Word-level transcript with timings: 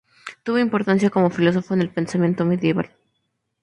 Tuvo 0.41 0.57
importancia 0.57 1.11
como 1.11 1.29
filósofo 1.29 1.75
en 1.75 1.81
el 1.81 1.91
pensamiento 1.93 2.43
medieval. 2.43 2.89